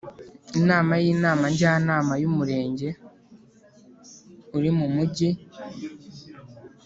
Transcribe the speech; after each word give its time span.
inama 0.59 0.93
y 1.03 1.05
Inama 1.13 1.43
Njyanama 1.53 2.13
y 2.21 2.27
Umurenge 2.29 2.89
uri 4.57 4.69
mu 4.77 4.85
mumujyi 4.87 5.29